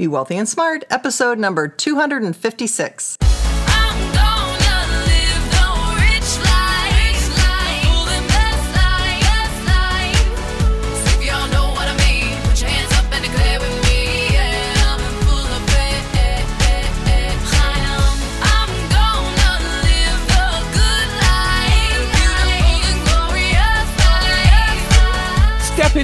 Be 0.00 0.08
Wealthy 0.08 0.38
and 0.38 0.48
Smart, 0.48 0.84
episode 0.88 1.38
number 1.38 1.68
256. 1.68 3.18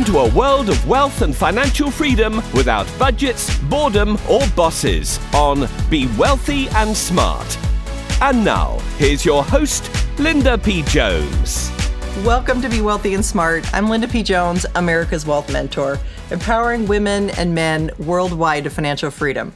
Into 0.07 0.21
a 0.21 0.35
world 0.35 0.69
of 0.69 0.87
wealth 0.87 1.23
and 1.23 1.35
financial 1.35 1.91
freedom 1.91 2.37
without 2.55 2.87
budgets, 2.97 3.59
boredom, 3.65 4.17
or 4.31 4.41
bosses 4.55 5.19
on 5.35 5.69
Be 5.91 6.07
Wealthy 6.17 6.69
and 6.69 6.97
Smart. 6.97 7.59
And 8.21 8.45
now, 8.45 8.79
here's 8.99 9.25
your 9.25 9.43
host, 9.43 9.91
Linda 10.21 10.59
P. 10.59 10.83
Jones. 10.83 11.73
Welcome 12.25 12.63
to 12.63 12.69
Be 12.69 12.81
Wealthy 12.81 13.15
and 13.15 13.25
Smart. 13.25 13.69
I'm 13.75 13.89
Linda 13.89 14.07
P. 14.07 14.23
Jones, 14.23 14.65
America's 14.77 15.27
Wealth 15.27 15.53
Mentor, 15.53 15.99
empowering 16.31 16.87
women 16.87 17.31
and 17.31 17.53
men 17.53 17.91
worldwide 17.99 18.63
to 18.63 18.71
financial 18.71 19.11
freedom. 19.11 19.53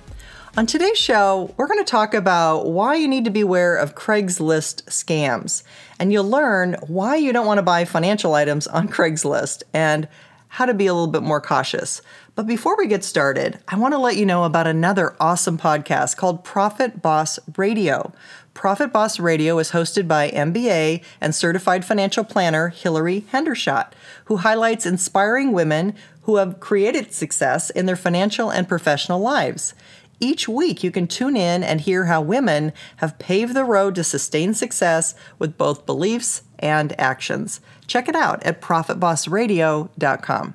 On 0.56 0.66
today's 0.66 0.98
show, 0.98 1.54
we're 1.56 1.68
going 1.68 1.78
to 1.78 1.88
talk 1.88 2.12
about 2.12 2.66
why 2.66 2.96
you 2.96 3.06
need 3.06 3.24
to 3.24 3.30
beware 3.30 3.76
of 3.76 3.94
Craigslist 3.94 4.82
scams. 4.86 5.62
And 6.00 6.12
you'll 6.12 6.28
learn 6.28 6.74
why 6.88 7.14
you 7.14 7.32
don't 7.32 7.46
want 7.46 7.58
to 7.58 7.62
buy 7.62 7.84
financial 7.84 8.34
items 8.34 8.66
on 8.66 8.88
Craigslist 8.88 9.62
and 9.72 10.08
how 10.50 10.66
to 10.66 10.74
be 10.74 10.88
a 10.88 10.92
little 10.92 11.06
bit 11.06 11.22
more 11.22 11.40
cautious. 11.40 12.02
But 12.34 12.46
before 12.46 12.76
we 12.76 12.88
get 12.88 13.04
started, 13.04 13.60
I 13.68 13.78
want 13.78 13.94
to 13.94 13.98
let 13.98 14.16
you 14.16 14.26
know 14.26 14.42
about 14.42 14.66
another 14.66 15.16
awesome 15.20 15.56
podcast 15.56 16.16
called 16.16 16.42
Profit 16.42 17.00
Boss 17.00 17.38
Radio. 17.56 18.12
Profit 18.52 18.92
Boss 18.92 19.20
Radio 19.20 19.58
is 19.60 19.70
hosted 19.70 20.08
by 20.08 20.28
MBA 20.30 21.04
and 21.20 21.34
certified 21.34 21.84
financial 21.84 22.24
planner 22.24 22.68
Hilary 22.68 23.24
Hendershott, 23.32 23.92
who 24.24 24.38
highlights 24.38 24.86
inspiring 24.86 25.52
women 25.52 25.94
who 26.22 26.36
have 26.36 26.58
created 26.58 27.12
success 27.12 27.70
in 27.70 27.86
their 27.86 27.96
financial 27.96 28.50
and 28.50 28.68
professional 28.68 29.20
lives. 29.20 29.74
Each 30.18 30.48
week, 30.48 30.82
you 30.82 30.90
can 30.90 31.06
tune 31.06 31.36
in 31.36 31.62
and 31.62 31.80
hear 31.80 32.06
how 32.06 32.20
women 32.20 32.72
have 32.96 33.18
paved 33.20 33.54
the 33.54 33.64
road 33.64 33.94
to 33.94 34.04
sustained 34.04 34.56
success 34.56 35.14
with 35.38 35.56
both 35.56 35.86
beliefs 35.86 36.42
and 36.60 36.98
actions. 36.98 37.60
Check 37.86 38.08
it 38.08 38.14
out 38.14 38.42
at 38.44 38.60
profitbossradio.com. 38.60 40.54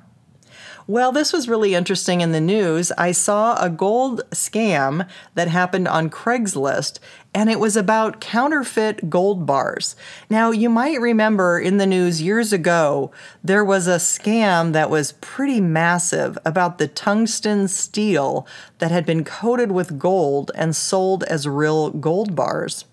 Well, 0.88 1.10
this 1.10 1.32
was 1.32 1.48
really 1.48 1.74
interesting 1.74 2.20
in 2.20 2.30
the 2.30 2.40
news. 2.40 2.92
I 2.92 3.10
saw 3.10 3.60
a 3.60 3.68
gold 3.68 4.22
scam 4.30 5.08
that 5.34 5.48
happened 5.48 5.88
on 5.88 6.10
Craigslist, 6.10 7.00
and 7.34 7.50
it 7.50 7.58
was 7.58 7.76
about 7.76 8.20
counterfeit 8.20 9.10
gold 9.10 9.46
bars. 9.46 9.96
Now, 10.30 10.52
you 10.52 10.70
might 10.70 11.00
remember 11.00 11.58
in 11.58 11.78
the 11.78 11.88
news 11.88 12.22
years 12.22 12.52
ago, 12.52 13.10
there 13.42 13.64
was 13.64 13.88
a 13.88 13.96
scam 13.96 14.72
that 14.74 14.88
was 14.88 15.14
pretty 15.20 15.60
massive 15.60 16.38
about 16.44 16.78
the 16.78 16.86
tungsten 16.86 17.66
steel 17.66 18.46
that 18.78 18.92
had 18.92 19.04
been 19.04 19.24
coated 19.24 19.72
with 19.72 19.98
gold 19.98 20.52
and 20.54 20.76
sold 20.76 21.24
as 21.24 21.48
real 21.48 21.90
gold 21.90 22.36
bars, 22.36 22.84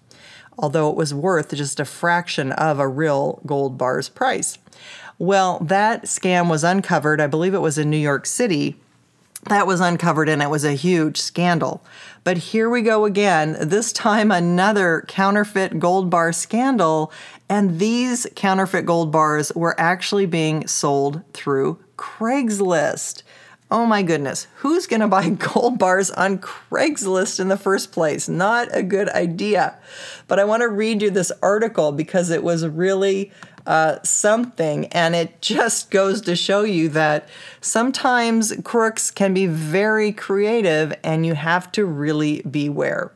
although 0.58 0.90
it 0.90 0.96
was 0.96 1.14
worth 1.14 1.54
just 1.54 1.80
a 1.80 1.86
fraction 1.86 2.52
of 2.54 2.80
a 2.80 2.88
real 2.88 3.42
gold 3.46 3.78
bar's 3.78 4.10
price. 4.10 4.58
Well, 5.20 5.60
that 5.60 6.04
scam 6.04 6.50
was 6.50 6.64
uncovered, 6.64 7.22
I 7.22 7.28
believe 7.28 7.54
it 7.54 7.60
was 7.60 7.78
in 7.78 7.90
New 7.90 7.98
York 7.98 8.26
City. 8.26 8.76
That 9.50 9.68
was 9.68 9.82
uncovered 9.82 10.30
and 10.30 10.42
it 10.42 10.50
was 10.50 10.64
a 10.64 10.74
huge 10.74 11.20
scandal. 11.20 11.84
But 12.24 12.38
here 12.38 12.70
we 12.70 12.82
go 12.82 13.06
again, 13.06 13.58
this 13.60 13.92
time 13.92 14.32
another 14.32 15.04
counterfeit 15.08 15.80
gold 15.80 16.10
bar 16.10 16.32
scandal. 16.32 17.12
And 17.50 17.80
these 17.80 18.26
counterfeit 18.36 18.86
gold 18.86 19.12
bars 19.12 19.52
were 19.54 19.76
actually 19.78 20.26
being 20.26 20.66
sold 20.68 21.22
through 21.34 21.80
Craigslist. 21.98 23.24
Oh 23.74 23.88
my 23.88 24.04
goodness, 24.04 24.46
who's 24.58 24.86
going 24.86 25.00
to 25.00 25.08
buy 25.08 25.30
gold 25.54 25.80
bars 25.80 26.12
on 26.12 26.38
Craigslist 26.38 27.40
in 27.40 27.48
the 27.48 27.58
first 27.58 27.92
place? 27.92 28.30
Not 28.30 28.68
a 28.72 28.84
good 28.84 29.10
idea. 29.10 29.80
But 30.28 30.38
I 30.38 30.44
want 30.44 30.62
to 30.62 30.70
read 30.70 31.02
you 31.02 31.10
this 31.10 31.32
article 31.42 31.92
because 31.92 32.30
it 32.30 32.44
was 32.44 32.68
really 32.68 33.32
uh, 33.66 33.98
something, 34.04 34.86
and 34.90 35.16
it 35.16 35.42
just 35.42 35.90
goes 35.90 36.22
to 36.22 36.36
show 36.36 36.62
you 36.62 36.88
that 36.90 37.28
sometimes 37.62 38.54
crooks 38.64 39.10
can 39.10 39.34
be 39.34 39.48
very 39.48 40.12
creative 40.12 40.94
and 41.04 41.26
you 41.26 41.34
have 41.34 41.72
to 41.72 41.84
really 41.84 42.44
beware. 42.44 43.12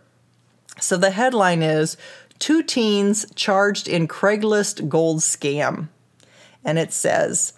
So 0.80 0.98
the 0.98 1.12
headline 1.12 1.62
is 1.62 1.98
Two 2.40 2.64
Teens 2.64 3.28
Charged 3.36 3.88
in 3.88 4.08
Craigslist 4.08 4.90
Gold 4.90 5.20
Scam. 5.20 5.90
And 6.64 6.80
it 6.80 6.92
says, 6.92 7.54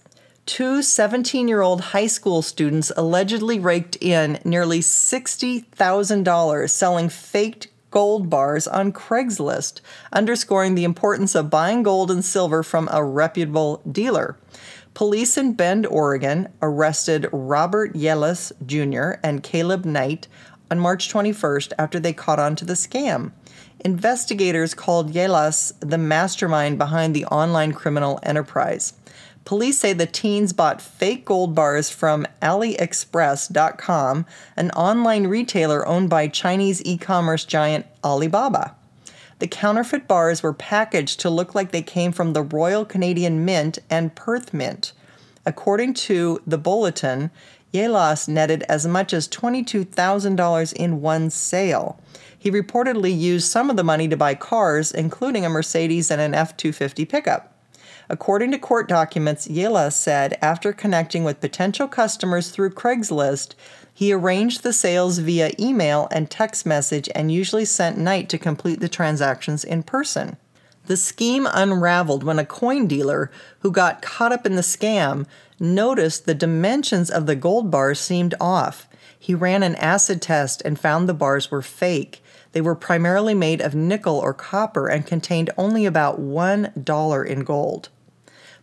Two 0.50 0.82
17 0.82 1.48
year 1.48 1.62
old 1.62 1.80
high 1.80 2.08
school 2.08 2.42
students 2.42 2.92
allegedly 2.98 3.60
raked 3.60 3.98
in 4.02 4.40
nearly 4.44 4.80
$60,000 4.80 6.70
selling 6.72 7.08
faked 7.08 7.68
gold 7.92 8.32
bars 8.32 8.68
on 8.68 8.92
Craigslist, 8.92 9.82
underscoring 10.12 10.74
the 10.74 10.86
importance 10.86 11.36
of 11.36 11.52
buying 11.52 11.84
gold 11.84 12.10
and 12.10 12.26
silver 12.26 12.64
from 12.64 12.90
a 12.92 13.04
reputable 13.04 13.84
dealer. 13.92 14.40
Police 14.96 15.38
in 15.38 15.54
Bend, 15.54 15.86
Oregon 15.86 16.50
arrested 16.64 17.30
Robert 17.32 17.94
Yelas 17.94 18.52
Jr. 18.66 19.20
and 19.24 19.44
Caleb 19.44 19.86
Knight 19.86 20.28
on 20.72 20.80
March 20.80 21.14
21st 21.14 21.74
after 21.78 22.00
they 22.00 22.12
caught 22.12 22.40
on 22.40 22.56
to 22.56 22.66
the 22.66 22.74
scam. 22.74 23.34
Investigators 23.82 24.74
called 24.74 25.14
Yelas 25.14 25.74
the 25.80 26.00
mastermind 26.00 26.80
behind 26.80 27.16
the 27.16 27.26
online 27.26 27.72
criminal 27.72 28.20
enterprise. 28.24 28.94
Police 29.46 29.80
say 29.80 29.94
the 29.94 30.06
teens 30.06 30.54
bought 30.54 30.82
fake 30.82 31.26
gold 31.26 31.56
bars 31.56 31.90
from 31.90 32.28
AliExpress.com, 32.42 34.26
an 34.56 34.72
online 34.72 35.28
retailer 35.28 35.88
owned 35.88 36.10
by 36.10 36.28
Chinese 36.28 36.82
e 36.86 36.98
commerce 36.98 37.46
giant 37.46 37.86
Alibaba. 38.04 38.76
The 39.40 39.48
counterfeit 39.48 40.08
bars 40.08 40.44
were 40.44 40.54
packaged 40.54 41.20
to 41.22 41.30
look 41.30 41.56
like 41.56 41.72
they 41.72 41.82
came 41.82 42.12
from 42.12 42.34
the 42.34 42.44
Royal 42.44 42.86
Canadian 42.86 43.46
Mint 43.46 43.80
and 43.90 44.14
Perth 44.14 44.54
Mint. 44.54 44.92
According 45.46 45.94
to 45.96 46.42
the 46.46 46.58
bulletin, 46.58 47.32
Yelas 47.74 48.28
netted 48.28 48.64
as 48.64 48.86
much 48.86 49.14
as 49.14 49.28
$22,000 49.28 50.74
in 50.74 51.02
one 51.02 51.30
sale. 51.30 52.00
He 52.38 52.52
reportedly 52.52 53.18
used 53.18 53.50
some 53.50 53.70
of 53.70 53.78
the 53.78 53.84
money 53.84 54.08
to 54.08 54.18
buy 54.18 54.36
cars, 54.36 54.92
including 54.92 55.46
a 55.46 55.50
Mercedes 55.50 56.12
and 56.12 56.20
an 56.20 56.34
F 56.34 56.58
250 56.58 57.06
pickup. 57.06 57.49
According 58.12 58.52
to 58.52 58.58
court 58.58 58.88
documents, 58.88 59.48
Yela 59.48 59.94
said 59.94 60.36
after 60.42 60.74
connecting 60.74 61.24
with 61.24 61.40
potential 61.40 61.88
customers 61.88 62.50
through 62.50 62.72
Craigslist, 62.72 63.54
he 63.94 64.12
arranged 64.12 64.64
the 64.64 64.74
sales 64.74 65.20
via 65.20 65.52
email 65.60 66.08
and 66.10 66.28
text 66.28 66.66
message 66.66 67.08
and 67.14 67.32
usually 67.32 67.66
sent 67.66 68.00
Knight 68.00 68.28
to 68.30 68.40
complete 68.40 68.80
the 68.80 68.90
transactions 68.90 69.64
in 69.64 69.84
person. 69.84 70.38
The 70.88 70.98
scheme 70.98 71.48
unraveled 71.52 72.24
when 72.24 72.40
a 72.40 72.46
coin 72.46 72.88
dealer 72.88 73.30
who 73.60 73.70
got 73.70 74.02
caught 74.02 74.32
up 74.32 74.44
in 74.44 74.56
the 74.56 74.64
scam 74.64 75.28
noticed 75.60 76.26
the 76.26 76.34
dimensions 76.34 77.12
of 77.12 77.28
the 77.28 77.36
gold 77.36 77.70
bars 77.70 78.00
seemed 78.00 78.34
off. 78.42 78.90
He 79.20 79.36
ran 79.36 79.62
an 79.62 79.76
acid 79.76 80.20
test 80.20 80.64
and 80.66 80.80
found 80.80 81.08
the 81.08 81.14
bars 81.14 81.52
were 81.52 81.62
fake. 81.62 82.24
They 82.54 82.62
were 82.62 82.74
primarily 82.74 83.36
made 83.36 83.62
of 83.62 83.76
nickel 83.76 84.18
or 84.18 84.34
copper 84.34 84.88
and 84.88 85.06
contained 85.06 85.52
only 85.60 85.86
about 85.86 86.20
$1 86.20 87.26
in 87.28 87.40
gold. 87.42 87.90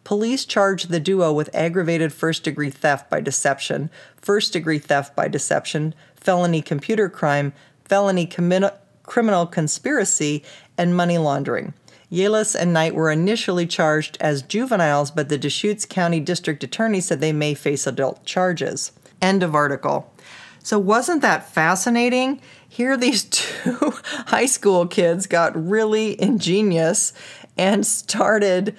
Police 0.06 0.44
charged 0.44 0.90
the 0.90 1.00
duo 1.00 1.32
with 1.32 1.52
aggravated 1.52 2.12
first 2.12 2.44
degree 2.44 2.70
theft 2.70 3.10
by 3.10 3.20
deception, 3.20 3.90
first 4.14 4.52
degree 4.52 4.78
theft 4.78 5.16
by 5.16 5.26
deception, 5.26 5.96
felony 6.14 6.62
computer 6.62 7.08
crime, 7.08 7.52
felony 7.84 8.24
commi- 8.24 8.72
criminal 9.02 9.46
conspiracy, 9.46 10.44
and 10.78 10.94
money 10.94 11.18
laundering. 11.18 11.74
Yelas 12.08 12.54
and 12.54 12.72
Knight 12.72 12.94
were 12.94 13.10
initially 13.10 13.66
charged 13.66 14.16
as 14.20 14.42
juveniles, 14.42 15.10
but 15.10 15.28
the 15.28 15.36
Deschutes 15.36 15.84
County 15.84 16.20
District 16.20 16.62
Attorney 16.62 17.00
said 17.00 17.20
they 17.20 17.32
may 17.32 17.52
face 17.52 17.84
adult 17.84 18.24
charges. 18.24 18.92
End 19.20 19.42
of 19.42 19.56
article. 19.56 20.14
So, 20.62 20.78
wasn't 20.78 21.22
that 21.22 21.50
fascinating? 21.50 22.40
Here, 22.68 22.96
these 22.96 23.24
two 23.30 23.92
high 24.28 24.46
school 24.46 24.86
kids 24.86 25.26
got 25.26 25.60
really 25.60 26.20
ingenious 26.22 27.12
and 27.58 27.84
started 27.84 28.76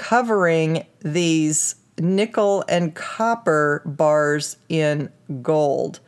covering 0.00 0.86
these 1.00 1.74
nickel 1.98 2.64
and 2.70 2.94
copper 2.94 3.82
bars 3.84 4.56
in 4.70 5.12
gold. 5.42 6.00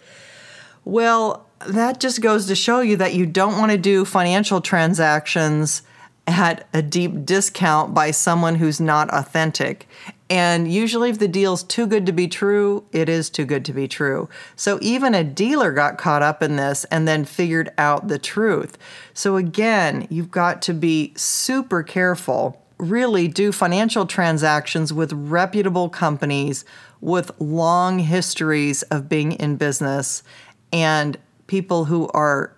Well, 0.86 1.46
that 1.66 2.00
just 2.00 2.22
goes 2.22 2.46
to 2.46 2.54
show 2.54 2.80
you 2.80 2.96
that 2.96 3.12
you 3.12 3.26
don't 3.26 3.58
want 3.58 3.70
to 3.70 3.76
do 3.76 4.06
financial 4.06 4.62
transactions 4.62 5.82
at 6.26 6.66
a 6.72 6.80
deep 6.80 7.26
discount 7.26 7.92
by 7.92 8.12
someone 8.12 8.54
who's 8.54 8.80
not 8.80 9.12
authentic. 9.12 9.86
And 10.30 10.72
usually, 10.72 11.10
if 11.10 11.18
the 11.18 11.28
deal's 11.28 11.62
too 11.62 11.86
good 11.86 12.06
to 12.06 12.12
be 12.12 12.26
true, 12.28 12.86
it 12.92 13.10
is 13.10 13.28
too 13.28 13.44
good 13.44 13.66
to 13.66 13.74
be 13.74 13.86
true. 13.86 14.30
So, 14.56 14.78
even 14.80 15.14
a 15.14 15.22
dealer 15.22 15.72
got 15.72 15.98
caught 15.98 16.22
up 16.22 16.42
in 16.42 16.56
this 16.56 16.84
and 16.84 17.06
then 17.06 17.26
figured 17.26 17.70
out 17.76 18.08
the 18.08 18.18
truth. 18.18 18.78
So, 19.12 19.36
again, 19.36 20.06
you've 20.08 20.30
got 20.30 20.62
to 20.62 20.72
be 20.72 21.12
super 21.16 21.82
careful. 21.82 22.61
Really 22.82 23.28
do 23.28 23.52
financial 23.52 24.06
transactions 24.06 24.92
with 24.92 25.12
reputable 25.12 25.88
companies 25.88 26.64
with 27.00 27.30
long 27.38 28.00
histories 28.00 28.82
of 28.82 29.08
being 29.08 29.32
in 29.32 29.54
business 29.54 30.24
and 30.72 31.16
people 31.46 31.84
who 31.84 32.08
are 32.08 32.56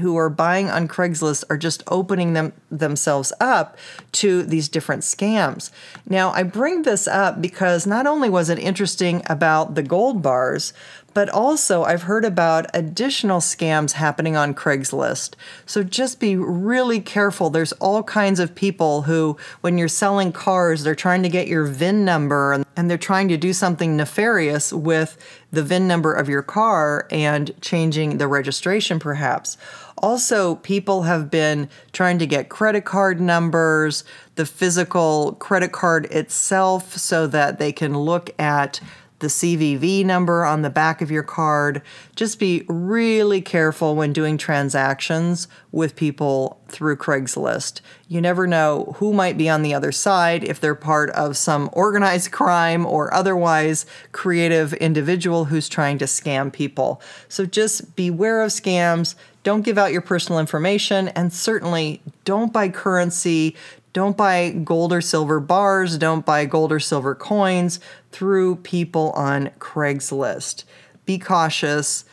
who 0.00 0.18
are 0.18 0.28
buying 0.28 0.68
on 0.68 0.86
Craigslist 0.86 1.44
are 1.48 1.56
just 1.56 1.82
opening 1.88 2.34
them 2.34 2.52
themselves 2.70 3.32
up 3.40 3.78
to 4.12 4.42
these 4.42 4.68
different 4.68 5.02
scams. 5.02 5.70
Now, 6.06 6.30
I 6.32 6.42
bring 6.42 6.82
this 6.82 7.08
up 7.08 7.40
because 7.40 7.86
not 7.86 8.06
only 8.06 8.28
was 8.28 8.50
it 8.50 8.58
interesting 8.58 9.22
about 9.30 9.74
the 9.74 9.82
gold 9.82 10.20
bars, 10.20 10.74
but 11.14 11.28
also 11.28 11.84
I've 11.84 12.02
heard 12.02 12.24
about 12.24 12.66
additional 12.74 13.40
scams 13.40 13.92
happening 13.92 14.36
on 14.36 14.54
Craigslist. 14.54 15.34
So 15.66 15.82
just 15.82 16.20
be 16.20 16.36
really 16.36 17.00
careful. 17.00 17.50
There's 17.50 17.72
all 17.74 18.02
kinds 18.02 18.40
of 18.40 18.54
people 18.54 19.02
who, 19.02 19.36
when 19.60 19.78
you're 19.78 19.88
selling 19.88 20.32
cars, 20.32 20.82
they're 20.82 20.94
trying 20.94 21.22
to 21.22 21.28
get 21.28 21.48
your 21.48 21.64
VIN 21.64 22.04
number 22.04 22.52
and, 22.52 22.66
they're 22.90 22.98
trying 22.98 23.28
to 23.28 23.36
do 23.36 23.52
something 23.52 23.96
nefarious 23.96 24.72
with 24.72 25.16
the 25.52 25.62
VIN 25.62 25.86
number 25.86 26.12
of 26.12 26.28
your 26.28 26.42
car 26.42 27.06
and 27.12 27.52
changing 27.60 28.18
the 28.18 28.26
registration, 28.26 28.98
perhaps. 28.98 29.56
Also, 29.98 30.56
people 30.56 31.02
have 31.02 31.30
been 31.30 31.68
trying 31.92 32.18
to 32.18 32.26
get 32.26 32.48
credit 32.48 32.84
card 32.84 33.20
numbers, 33.20 34.02
the 34.34 34.44
physical 34.44 35.36
credit 35.38 35.70
card 35.70 36.06
itself, 36.06 36.96
so 36.96 37.28
that 37.28 37.60
they 37.60 37.70
can 37.70 37.96
look 37.96 38.30
at 38.40 38.80
the 39.22 39.28
CVV 39.28 40.04
number 40.04 40.44
on 40.44 40.60
the 40.60 40.68
back 40.68 41.00
of 41.00 41.10
your 41.10 41.22
card. 41.22 41.80
Just 42.14 42.38
be 42.38 42.66
really 42.68 43.40
careful 43.40 43.96
when 43.96 44.12
doing 44.12 44.36
transactions 44.36 45.48
with 45.70 45.96
people 45.96 46.60
through 46.68 46.96
Craigslist. 46.96 47.80
You 48.08 48.20
never 48.20 48.46
know 48.46 48.94
who 48.98 49.14
might 49.14 49.38
be 49.38 49.48
on 49.48 49.62
the 49.62 49.72
other 49.72 49.92
side, 49.92 50.44
if 50.44 50.60
they're 50.60 50.74
part 50.74 51.08
of 51.10 51.36
some 51.36 51.70
organized 51.72 52.32
crime 52.32 52.84
or 52.84 53.14
otherwise 53.14 53.86
creative 54.10 54.74
individual 54.74 55.46
who's 55.46 55.68
trying 55.68 55.96
to 55.98 56.04
scam 56.04 56.52
people. 56.52 57.00
So 57.28 57.46
just 57.46 57.96
beware 57.96 58.42
of 58.42 58.50
scams. 58.50 59.14
Don't 59.44 59.62
give 59.62 59.78
out 59.78 59.92
your 59.92 60.02
personal 60.02 60.40
information 60.40 61.08
and 61.08 61.32
certainly 61.32 62.02
don't 62.24 62.52
buy 62.52 62.68
currency. 62.68 63.56
Don't 63.92 64.16
buy 64.16 64.50
gold 64.50 64.92
or 64.92 65.02
silver 65.02 65.38
bars, 65.38 65.98
don't 65.98 66.24
buy 66.24 66.46
gold 66.46 66.72
or 66.72 66.80
silver 66.80 67.14
coins 67.14 67.78
through 68.10 68.56
people 68.56 69.10
on 69.10 69.50
Craigslist. 69.58 70.64
Be 71.04 71.18
cautious 71.18 72.06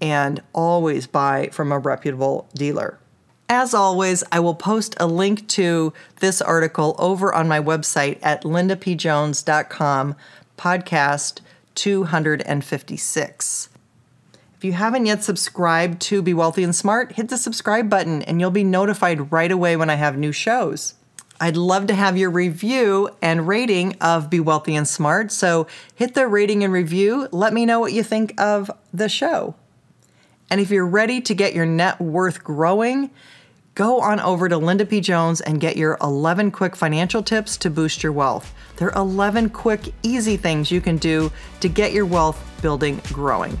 and 0.00 0.42
always 0.54 1.06
buy 1.06 1.50
from 1.52 1.72
a 1.72 1.78
reputable 1.78 2.48
dealer. 2.54 2.98
As 3.48 3.74
always, 3.74 4.24
I 4.32 4.40
will 4.40 4.54
post 4.54 4.96
a 4.98 5.06
link 5.06 5.46
to 5.48 5.92
this 6.20 6.42
article 6.42 6.96
over 6.98 7.32
on 7.34 7.46
my 7.46 7.60
website 7.60 8.18
at 8.22 8.42
lindapjones.com, 8.42 10.16
podcast 10.58 11.40
256. 11.74 13.68
You 14.66 14.72
haven't 14.72 15.06
yet 15.06 15.22
subscribed 15.22 16.02
to 16.02 16.22
Be 16.22 16.34
Wealthy 16.34 16.64
and 16.64 16.74
Smart, 16.74 17.12
hit 17.12 17.28
the 17.28 17.36
subscribe 17.36 17.88
button 17.88 18.20
and 18.22 18.40
you'll 18.40 18.50
be 18.50 18.64
notified 18.64 19.30
right 19.30 19.52
away 19.52 19.76
when 19.76 19.88
I 19.88 19.94
have 19.94 20.18
new 20.18 20.32
shows. 20.32 20.94
I'd 21.40 21.56
love 21.56 21.86
to 21.86 21.94
have 21.94 22.16
your 22.16 22.30
review 22.30 23.10
and 23.22 23.46
rating 23.46 23.94
of 24.00 24.28
Be 24.28 24.40
Wealthy 24.40 24.74
and 24.74 24.88
Smart. 24.88 25.30
So 25.30 25.68
hit 25.94 26.14
the 26.14 26.26
rating 26.26 26.64
and 26.64 26.72
review. 26.72 27.28
Let 27.30 27.52
me 27.52 27.64
know 27.64 27.78
what 27.78 27.92
you 27.92 28.02
think 28.02 28.34
of 28.40 28.68
the 28.92 29.08
show. 29.08 29.54
And 30.50 30.60
if 30.60 30.72
you're 30.72 30.84
ready 30.84 31.20
to 31.20 31.32
get 31.32 31.54
your 31.54 31.64
net 31.64 32.00
worth 32.00 32.42
growing, 32.42 33.12
go 33.76 34.00
on 34.00 34.18
over 34.18 34.48
to 34.48 34.58
Linda 34.58 34.84
P. 34.84 35.00
Jones 35.00 35.40
and 35.40 35.60
get 35.60 35.76
your 35.76 35.96
11 36.02 36.50
quick 36.50 36.74
financial 36.74 37.22
tips 37.22 37.56
to 37.58 37.70
boost 37.70 38.02
your 38.02 38.10
wealth. 38.10 38.52
There 38.78 38.88
are 38.88 39.00
11 39.00 39.50
quick, 39.50 39.94
easy 40.02 40.36
things 40.36 40.72
you 40.72 40.80
can 40.80 40.96
do 40.96 41.30
to 41.60 41.68
get 41.68 41.92
your 41.92 42.04
wealth 42.04 42.44
building 42.60 43.00
growing. 43.12 43.60